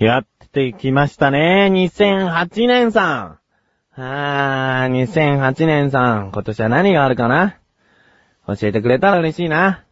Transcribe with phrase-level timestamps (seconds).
[0.00, 1.68] やってきましたね。
[1.70, 3.38] 2008年さ
[3.96, 4.00] ん。
[4.00, 6.30] あー、2008年さん。
[6.32, 7.58] 今年は何があるかな？
[8.46, 9.84] 教えてくれたら嬉しいな。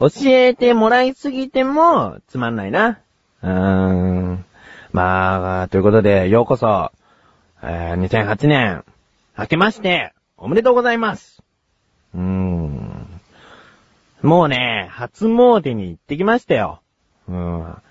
[0.00, 3.00] 教えてもらいすぎてもつまんないな。
[3.42, 4.46] うーん。
[4.92, 6.90] まあ、ということで、ようこそ、
[7.62, 8.82] えー、2008年、
[9.38, 11.42] 明けまして、おめでとうございます。
[12.14, 13.20] うーん。
[14.22, 16.80] もうね、初詣に行ってきましたよ。
[17.28, 17.82] うーん。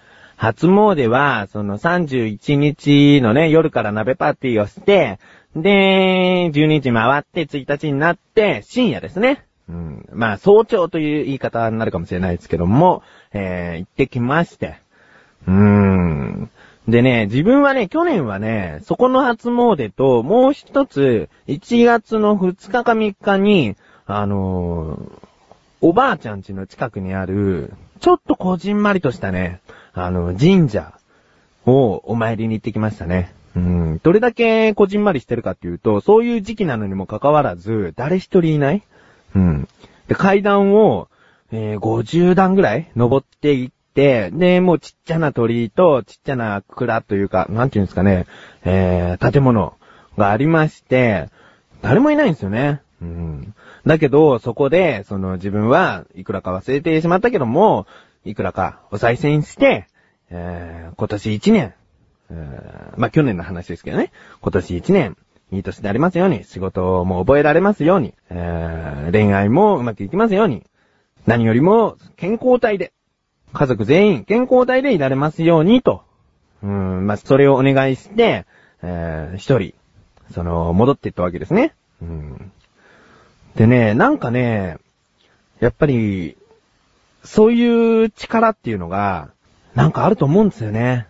[0.41, 5.19] 初詣は、その31日のね、夜から鍋パーティーをして、
[5.55, 9.45] で、12日回って1日になって、深夜ですね。
[9.69, 10.09] うん。
[10.11, 14.79] まあ、早朝という言い方になるかもしれないですけども、えー、行ってきまして。
[15.47, 16.49] うーん。
[16.87, 23.75] でね、自分はね、去年はね、そこの初詣と、もう一つ、1月の2日か3日に、
[24.07, 25.11] あのー、
[25.81, 29.61] おばあちゃん家の近くにある、ちょっとこじんまりとしたね、
[29.93, 30.93] あの、神社
[31.65, 33.33] をお参りに行ってきましたね。
[33.55, 33.99] うん。
[34.03, 38.83] どれだけこじんまりしてるかっていうと、そういう時期なのにもかかわらず、誰一人いない
[39.35, 39.67] うん。
[40.07, 41.07] で、階段を、
[41.51, 48.25] えー、50段ぐらい登っていって、で、もうちっちゃな鳥居とちっちゃな蔵というか、なんていうんですかね、
[48.63, 49.73] えー、建物
[50.17, 51.29] がありまして、
[51.81, 52.81] 誰もいないんですよね。
[53.01, 53.53] うん。
[53.85, 57.87] だけど、そこで、その自分はいくらか忘れてしまったけども、
[58.25, 59.87] いくらかお賽銭して、
[60.29, 61.73] えー、今年1年、
[62.29, 65.17] えー、まあ、去年の話ですけどね、今年1年、
[65.51, 70.63] いい年でありますように、仕事も覚えられますように、えー、恋愛もうまくいきますように、
[71.25, 72.93] 何よりも健康体で、
[73.53, 76.03] 家族全員健康体でいられますようにと、
[76.63, 78.45] うん、まあ、それをお願いして、
[78.81, 79.73] えー、一人、
[80.33, 81.73] その、戻っていったわけですね。
[82.01, 82.51] うん。
[83.55, 84.77] でね、なんかね、
[85.59, 86.37] やっぱり、
[87.23, 89.29] そういう力っていうのが、
[89.75, 91.07] なんかあると思うんですよね。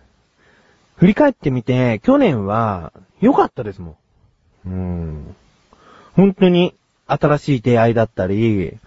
[0.96, 3.96] 振り返ってみて、去年は良かったですも
[4.64, 4.68] ん。
[4.68, 5.36] うん。
[6.14, 6.74] 本当に
[7.06, 8.78] 新しい出会いだったり、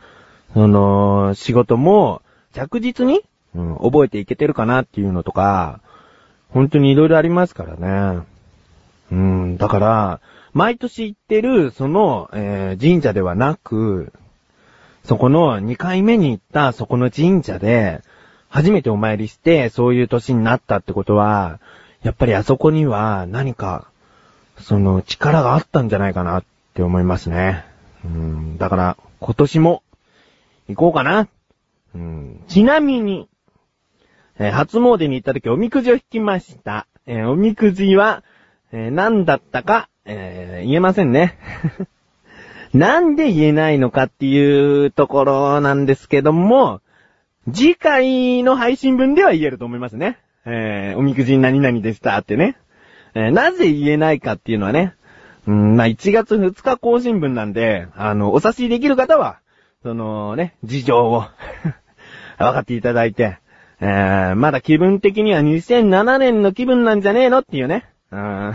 [0.53, 2.21] その、仕事も
[2.53, 3.21] 着実に、
[3.53, 5.81] うん、覚えていけてるかなっていうのとか、
[6.49, 7.75] 本当に色々ありますから
[8.15, 8.23] ね。
[9.11, 10.21] うん、だから、
[10.53, 14.13] 毎年行ってる、その、えー、神社ではなく、
[15.05, 18.01] そこの2回目に行ったそこの神社で、
[18.49, 21.59] 初めてお参りして、そういう年になったってことは、
[22.03, 23.87] やっぱりあそこには何か、
[24.59, 26.43] その力があったんじゃないかなっ
[26.73, 27.65] て思いますね。
[28.03, 29.83] うん、だから、今年も、
[30.69, 31.27] 行こうかな。
[31.93, 33.27] うん、ちなみに、
[34.39, 36.87] えー、初詣に行った時おみくじを引きました。
[37.05, 38.23] えー、おみくじは、
[38.71, 41.37] えー、何だったか、え言えませんね。
[42.75, 46.81] なんで言えないのかっていうところなんですけども、
[47.49, 50.19] 次回の配信分では言えると思いますね。
[50.45, 52.57] えー、おみくじ何々でしたってね。
[53.13, 54.93] えー、なぜ言えないかっていうのはね、
[55.47, 59.39] うん、まあ、1月2日更新分なんで、あの、お察しできる方は、
[59.81, 61.23] そのね、事情を
[62.37, 63.37] 分かっていただいて、
[63.79, 68.53] えー、まだ気分的には2007年の気分なんじゃねえのっていうね、うん、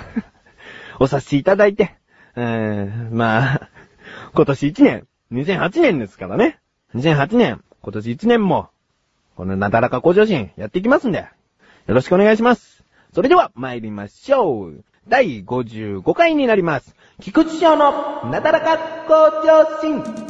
[1.00, 1.94] お察しいただいて、
[2.37, 3.69] えー、まあ、
[4.33, 6.61] 今年1年、2008年ですからね。
[6.95, 8.69] 2008年、今年1年も、
[9.37, 11.27] このなだらか向上心やっていきますんで、
[11.87, 12.85] よろしくお願いします。
[13.13, 14.85] それでは参りましょう。
[15.09, 16.95] 第55回になります。
[17.21, 20.30] 菊池賞のなだらか向上心。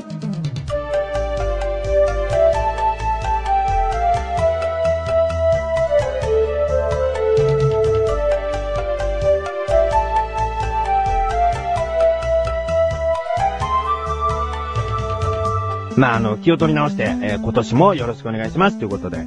[16.01, 19.27] まあ、あの、気を取り直して、えー、今年もよろしくお願いしますということで。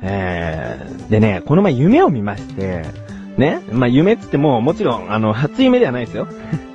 [0.00, 2.82] えー、でね、この前夢を見まして、
[3.36, 6.26] ね、まあ、夢つっても、もちろん、あの、初夢ではないですよ。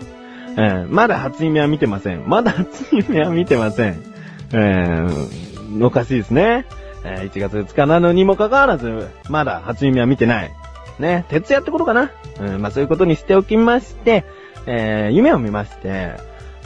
[0.55, 2.25] えー、まだ初夢は見てません。
[2.27, 3.97] まだ初夢は見てません。
[4.53, 6.65] えー、おかしいですね。
[7.03, 10.51] えー、1月2日なのにもかかわらず、まだ初夢は見てない。
[10.99, 12.11] ね、徹夜ってことかな。
[12.39, 14.25] うん、まあ、そういうことにしておきまして、
[14.67, 16.11] えー、夢を見まして、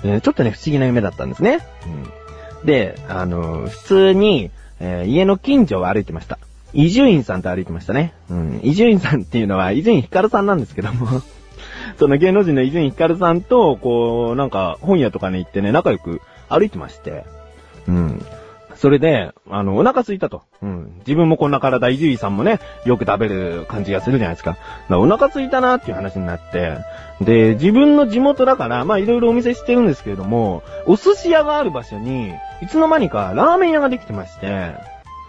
[0.03, 1.59] えー、ちょっとね、不思議な夢だったんですね。
[1.87, 2.22] うん
[2.65, 6.39] で、あの、普通に、えー、家の近所を歩いてました。
[6.73, 8.13] 伊集院さんと歩いてましたね。
[8.29, 8.59] うん。
[8.63, 11.21] 伊集院さんっていうのは、伊集院光さんなんですけども
[11.99, 17.25] その芸能人の伊集院光さんと、こう、なんか、本屋とかに行ってね、仲良く歩いてまして。
[17.87, 18.25] うん。
[18.83, 20.41] それで、あの、お腹空いたと。
[20.61, 20.95] うん。
[21.07, 24.57] 自分もこんな体、伊集院さんもね、よく食べる感じがするじゃないですか。
[24.89, 26.79] かお腹空いたなっていう話になって、
[27.21, 34.73] で、自分の地元だから、まあいろいろお店してるんですけれども、お寿司屋がある場所に、いつの間にかラーメン屋ができてまして、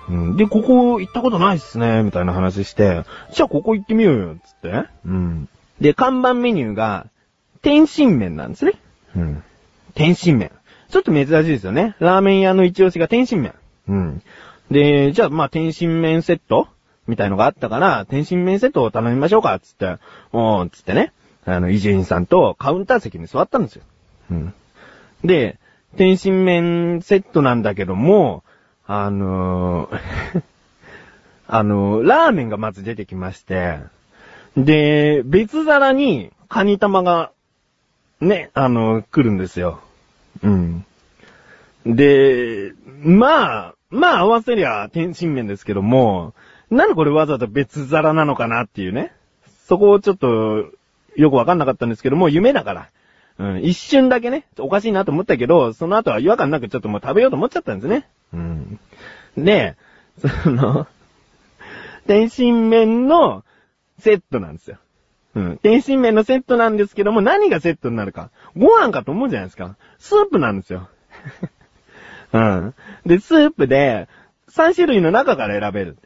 [0.08, 0.36] うん。
[0.36, 4.88] で、ここ行ったことないっすね、みたいな話して、じゃあここ行ってみようよ、つって。
[5.06, 5.48] うん。
[5.80, 7.06] で、看板メニューが、
[7.62, 8.72] 天津麺なんですね。
[9.14, 9.44] うん。
[9.94, 10.50] 天津麺。
[10.90, 11.96] ちょっと珍しいですよね。
[11.98, 13.54] ラーメン屋の一押しが天津麺。
[13.88, 14.22] うん。
[14.70, 16.68] で、じゃあまあ天津麺セット
[17.06, 19.98] みたいのがあったから、天津麺セットを頼みましょうか、つって。
[20.32, 21.12] おー、つってね。
[21.44, 23.82] あの、伊集院さんとカウンター席に座ったんですよ。
[24.30, 24.54] うん。
[25.24, 25.58] で、
[25.96, 28.42] 天津麺セットなんだけども、
[28.86, 30.42] あのー
[31.46, 33.78] あのーラーメンがまず出てきまして、
[34.56, 37.30] で、別皿にカニ玉が、
[38.20, 39.80] ね、あのー来るんですよ。
[40.42, 40.86] うん。
[41.86, 42.72] で、
[43.02, 46.34] まあ、まあ合わせりゃ天津麺ですけども、
[46.70, 49.12] なんでこれわざわざ別皿なのかなっていうね。
[49.66, 50.70] そこをちょっと、
[51.16, 52.88] よくわかんなかったんですけども、夢だから。
[53.36, 58.08] うん、一瞬だけね、おかしいなと思ったけど、その後は違和感なくちょっともう食べようと思っちゃったんですね。
[58.32, 58.78] うん。
[59.36, 59.76] で、
[60.18, 60.86] その、
[62.06, 63.44] 天津麺の
[63.98, 64.78] セットなんですよ。
[65.34, 65.58] うん。
[65.58, 68.30] 天津麺のセットなんですけども、何がセットになるか。
[68.56, 69.76] ご飯かと思うじゃないですか。
[69.98, 70.88] スープなんですよ。
[72.32, 72.74] うん。
[73.06, 74.08] で、スープで、
[74.48, 75.96] 3種類の中から選べる。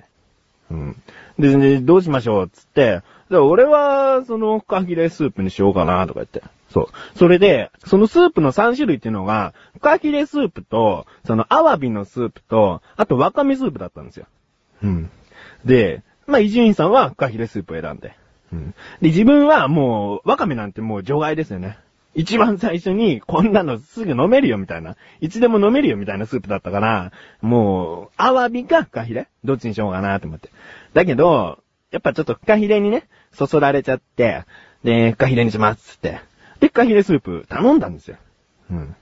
[0.71, 0.97] うん。
[1.39, 6.43] で、ねどうしましょうつって、で俺は、その、フカヒレスープにしようかな、とか言って。
[6.71, 7.19] そう。
[7.19, 14.27] それで、そのスープの3種類っていうのが、フカヒレスープと、その、アワビのスープと、あと、ワカメスープだったんですよ。
[14.83, 15.11] うん。
[15.65, 18.17] で、まあ、伊集院さんはフカヒレスープを選んで。
[18.56, 18.75] ん。
[19.00, 21.79] で、自分はもう、ワカメなんてもう除外ですよね。
[22.15, 24.97] 一番最初に、こんなのすぐ飲めるよみたいな。
[25.21, 27.12] いつでも飲めるよみたいなスープだったから、
[27.43, 29.29] もう、アワビかフカヒレ？
[29.45, 30.50] どっちにしようかなと思って。
[30.95, 31.59] だけど、
[31.91, 34.45] やっぱちょっとフカヒレにね、そそられちゃって、
[34.83, 36.21] で、フカヒレにしますって。
[36.61, 38.17] で、フカヒレスープ頼んだんですよ。
[38.71, 38.97] うん。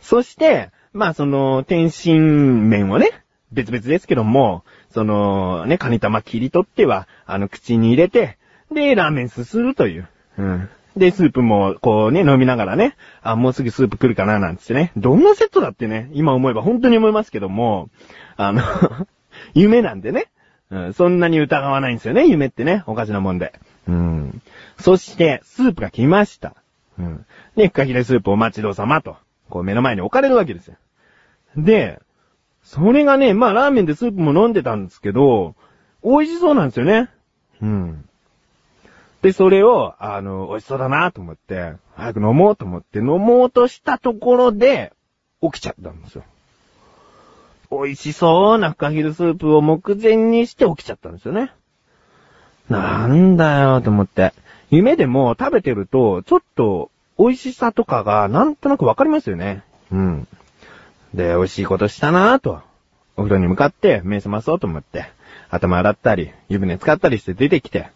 [0.00, 3.10] そして、まあその、天津麺をね、
[3.52, 8.38] 別々ですけども、その、ね、カニ玉切り取っては、あの、口に入れて、
[8.70, 10.08] で、ラーメンすするという。
[10.38, 10.68] うん。
[10.96, 14.92] で、スープも、こうね、飲みながらね、あ、もうすぐスープ来るかな、なんつってね。
[14.96, 17.90] どんなセットだってね、今思えば本当に思いますけども、
[18.36, 18.62] あの、
[19.54, 20.26] 夢なんでね。
[20.70, 22.84] うん、そんなに疑わないんですよね、夢ってね。
[22.86, 23.52] おかしなもんで。
[23.88, 24.42] うん。
[24.78, 26.54] そして、スープが来ました。
[26.98, 27.26] うん。
[27.56, 29.16] で、フカヒレスープお待ちどうさまと、
[29.48, 30.76] こう目の前に置かれるわけですよ。
[31.56, 32.00] で、
[32.62, 35.56] それがね、まあラーメンでスープも飲んでたんですけど、
[36.04, 37.08] 美味しそうなんですよね。
[37.60, 38.08] うん。
[39.22, 44.92] で、それを、あの、美味しそうだなと思って、早く飲もうと思って飲もうとしたところで、
[45.42, 46.24] 起きちゃったんですよ。
[47.70, 51.52] 美味しそうなフカヒレスープを目前にして起きちゃったんですよね。
[52.68, 54.32] なんだよと思って。
[54.70, 59.62] 夢でも食べてると、ちょっと美味しさとかがなんとなくわかりますよね。
[59.92, 60.28] うん。
[61.14, 62.60] で、美味しいことしたなぁと。
[63.16, 65.10] お風呂に向かって目覚まそうと思って、
[65.50, 67.90] 頭洗ったり、湯船使ったりして出てきて。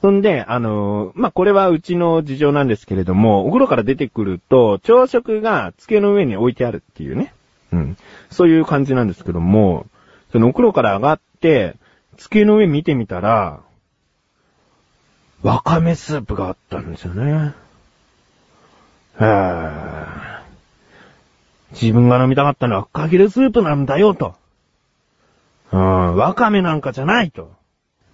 [0.00, 7.34] そんで、あのーまあ、これはうちの事情なんですけれども、お風呂から出てくると、朝食が机の上に置いてあるっていうね。
[7.72, 7.96] うん。
[8.30, 9.86] そういう感じなんですけども、
[10.30, 11.76] そのお風呂から上がって、
[12.16, 13.60] 机の上見てみたら、
[15.42, 17.54] わかめスープがあったんですよね。
[19.20, 20.38] へー
[21.72, 24.34] 自分が飲みたかったのはフカヒレスープなんだよと。
[25.70, 27.57] うん、わかめなんかじゃないと。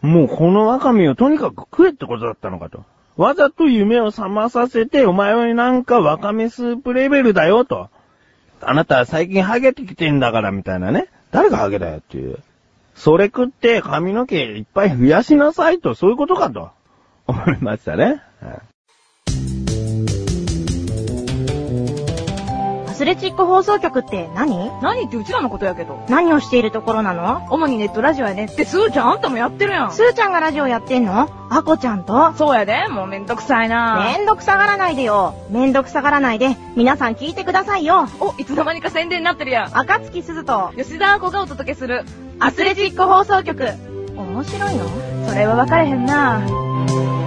[0.05, 2.85] もうこのわかめをとにかく食えってことだったのかと。
[3.17, 7.89] わざと夢を覚まさせて、お前はなんかわかめスープレベルだよと。
[8.61, 11.09] あなたは最近ハゲてきてんだからみたいなね。
[11.31, 12.39] 誰がハゲだよっていう。
[12.95, 16.71] それ食って髪の毛いっぱい増やしなさいと、そういうことかと。
[17.27, 18.23] 思いましたね。
[18.41, 18.74] はい
[22.95, 24.71] アスレチック放送局って何？
[24.81, 26.07] 何ってうちらのことやけど。
[26.09, 27.45] 何をしているところなの？
[27.51, 29.93] 主にネットラジオやねって、すーちゃんあんたもやってるやん。
[29.93, 31.29] スーちゃんがラジオやってんの？
[31.51, 32.35] アコちゃんと？
[32.35, 35.35] そうやで、もうめんどくさいなめんどくさがらないでよ。
[35.51, 38.07] めんどくさがらないで、皆さん聞いてくださいよ。
[38.21, 39.77] お、いつの間にか宣伝になってるやん。
[39.77, 42.05] 赤月鈴と吉田亜子がお届けする。
[42.39, 43.71] アスレチック放送局。
[44.17, 45.29] 面白いの？
[45.29, 47.24] それは分かれへんな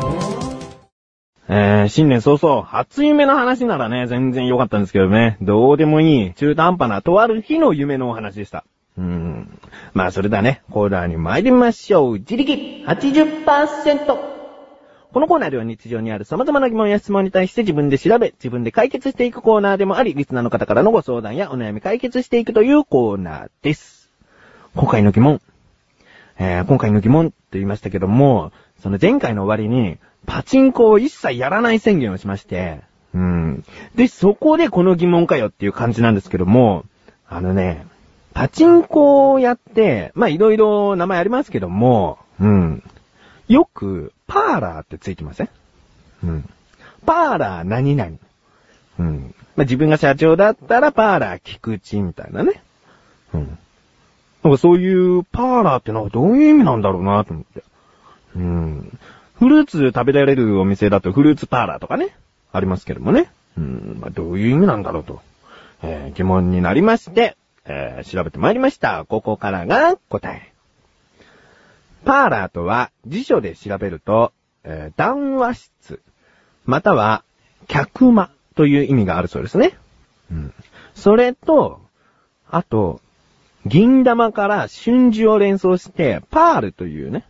[1.49, 8.65] えー、新年早々、初夢の話ならね、全然良かったんですけどね、どうでもいい、中途半端なとある日の夢のお話でした。
[8.97, 9.59] うーん。
[9.93, 12.13] まあ、それだね、コーナーに参りましょう。
[12.15, 14.05] 自力80%。
[15.13, 24.11] このコーナーでは日常にある様々な疑問や質問に対して自分で調べ、自分で解決していくコーナーでもあり、リスナーの方からのご相談やお悩み解決していくというコーナーです。
[24.75, 25.41] 今回の疑問。
[26.39, 28.51] えー今回の疑問と言いましたけども、
[28.83, 32.81] その前回の終わりに、パチンコを一切やらない宣言をしまして、
[33.13, 33.63] うん。
[33.95, 36.83] で、そこでこの疑問かよっていう感じなんですけども、
[37.29, 37.85] あのね、
[38.33, 42.83] パチンコ屋って、まあいろいろ名前ありますけども、うん。
[43.47, 45.49] よく、パーラーってついてません？
[46.23, 46.49] うん。
[47.05, 48.11] パーラー何々。
[48.99, 49.35] うん。
[49.55, 52.61] まあ自分が社長だったらパーラー菊池みたいなね。
[53.33, 53.57] うん。
[54.43, 57.63] なんかそういうパーラーってのはどういう意味なんだろうなと思って。
[58.35, 58.99] うん。
[59.39, 62.15] フルーツ食べられるお店だとフルーツパーラーとかね。
[62.51, 63.29] ありますけどもね。
[63.57, 63.97] うん。
[64.01, 65.21] まあどういう意味なんだろうと。
[65.83, 69.05] えー疑問になりまして、えー調べてまいりました。
[69.05, 70.53] ここからが答え。
[72.03, 76.01] パーラーとは辞書で調べると、えー談話室、
[76.65, 77.23] または
[77.67, 79.77] 客間という意味があるそうですね。
[80.31, 80.53] うん。
[80.95, 81.81] それと、
[82.49, 83.01] あと、
[83.67, 87.25] 銀玉から春樹を連想して、パールというね、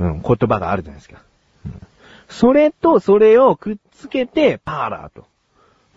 [0.00, 1.22] うん、言葉があるじゃないですか。
[1.66, 1.80] うん
[2.28, 5.26] それとそれをくっつけて、パーラーと。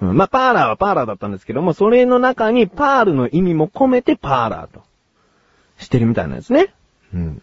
[0.02, 4.82] うん、まあ、パーラーはパーラーだったんですけども、それの中にパールの意味も込めてパーラーと。
[5.78, 6.74] してるみたいなんですね。
[7.14, 7.42] うん。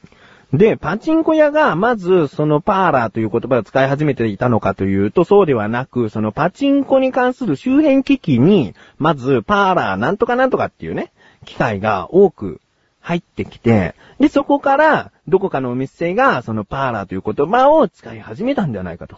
[0.52, 11.12] で、パチンコ屋がまずそのパーラーという言葉を使い始めていたのかというと、そうではなく、そのパチンコに関する周辺機器に、まずパーラーなんとかなんとかっていうね、
[11.44, 12.60] 機械が多く
[13.08, 19.16] 入ってきて、で、そこから、どこかのお店が、そのパーラーという言葉を使い始めたんではないかと。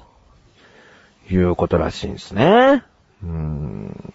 [1.28, 2.85] いうことらしいんですね。
[3.25, 4.14] うーん。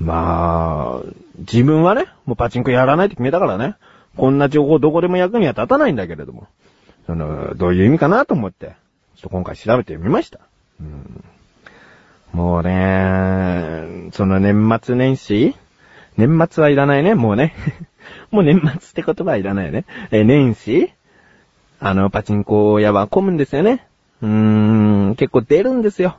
[0.00, 3.74] まあ、自分はね、もうパチンコやらないって決めたからね。
[4.16, 6.46] こんな情報どこでも役には立たないんだけれども。
[7.06, 10.40] その、どういう意味かなと思って、ちょっと今回調べてみました。
[10.80, 11.24] うん、
[12.32, 15.54] もうね、その年末年始
[16.16, 17.54] 年末はいらないね、もうね。
[18.30, 19.84] もう年末って言葉はいらないよね。
[20.10, 20.92] え、年始？
[21.80, 23.86] あの、パチンコ屋は混むんですよね。
[24.22, 26.16] うーん、結構出るんですよ。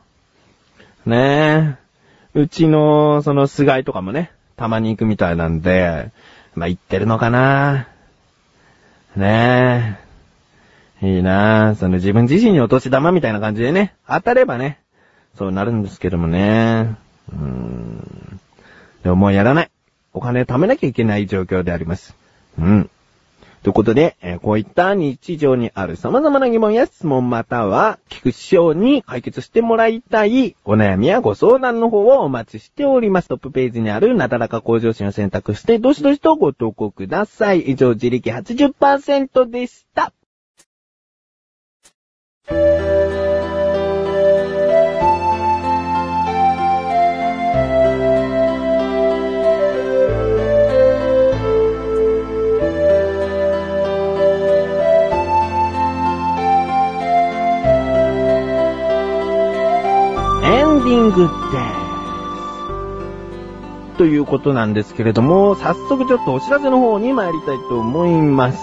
[1.06, 1.78] ね
[2.36, 2.40] え。
[2.40, 6.12] うちの、その、菅井とかもね、たまに行くみたいなんで、
[6.56, 7.88] まあ、行ってるのかな
[9.16, 9.98] ね
[11.02, 11.08] え。
[11.08, 14.80] いいなその自分自身にお年玉みたいな感じでね、当たればね、
[15.38, 16.98] そうなるんですけどもね。
[17.32, 18.40] うーん。
[19.04, 19.72] でももうやらない。
[20.20, 22.14] お金を貯めなきゃいけない状況であります。
[22.60, 22.90] うん。
[23.64, 33.30] ということで、えーこういった日常にある様々な疑問や質問または、菊池翔に解決してもらいたいお悩みやご相談の方をお待ちしております。
[33.30, 37.62] トップページにあるなだらか向上心を選択して、どしどしとご投稿ください。
[37.62, 40.12] 以上、自力80%でした。
[61.12, 61.34] グです。
[63.98, 68.58] ということなんですけれども、早速ちょっとお知らせの方に参りたいと思います。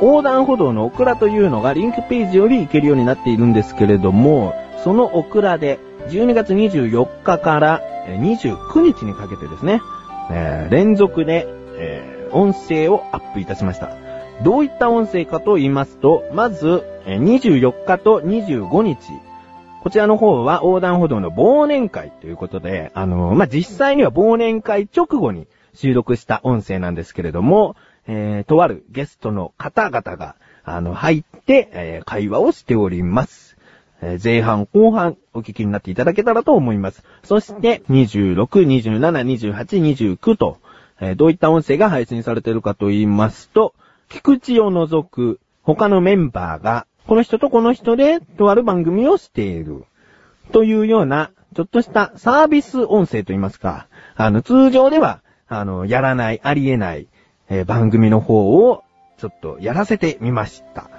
[0.00, 4.54] 横断歩道のオクラというのがリンクページより行けるようになっているんですけれども、
[4.84, 5.78] そのオクラで
[6.08, 9.80] 12月24日から29日にかけてですね、
[10.30, 11.46] えー連続で、
[11.78, 13.90] えー音声をアップいたしました。
[14.42, 18.98] どういった音声かと言いますと、まず、24日と25日、
[19.80, 27.76] こちらの方は横断歩道の忘年会ということで、あの、まあ、実際には忘年会直後に収録した音声なんですけれども、
[28.08, 33.56] えー、とあるゲストの方々が、あの、入って、えー会話をしております。
[34.02, 37.04] えー前半、後半、お聞きになっていただけたらと思います。
[37.22, 38.34] そして、26、
[38.66, 40.58] 27、28、29と、
[41.00, 43.74] えーどういった音声が配信されているかと言いますと、
[44.08, 49.84] 菊池を除く他のメンバーが、この人とこの人で、とある番組をしている。
[50.52, 53.86] というような、ちょっとしたサービス音声と言いますか、
[54.16, 57.06] あの、通常では、あの、やらない、ありえない、
[57.48, 58.82] えー番組の方を、
[59.18, 60.90] ちょっとやらせてみました。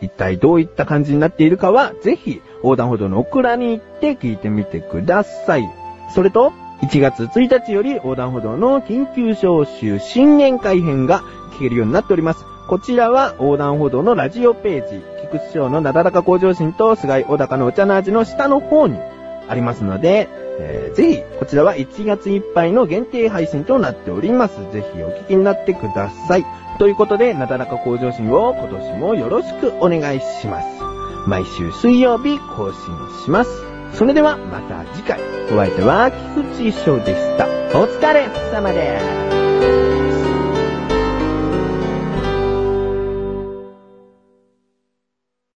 [0.00, 5.68] 一体どういった感じになっているかは、ぜひ、横断歩道のオクラに行って聞いてみてください。
[6.14, 11.20] それと、1月1日より横断歩道の緊急招集新年会編が
[11.52, 12.57] 聞けるようになっております。
[12.68, 18.98] こちらは横断歩道のラジオページ、菊池賞のなだらか向上心と菅井小高のお茶の味の下の方に
[19.48, 20.28] ありますので、
[20.60, 24.56] えーぜひ、こちらは1月いっぱいの限定配信となっております。
[24.70, 26.44] ぜひお聞きになってください。
[26.78, 30.68] ということで、なだらか向上心を今年もよろしくお願いします。
[31.26, 33.50] 毎週水曜日更新します。
[33.94, 35.18] それではまた次回。
[35.50, 37.46] お相手は菊池翔でした。
[37.46, 39.87] お疲れ様です。